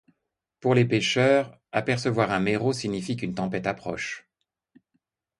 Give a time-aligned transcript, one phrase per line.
[0.61, 4.27] Pour les pêcheurs, apercevoir un merrow signifie qu'une tempête approche.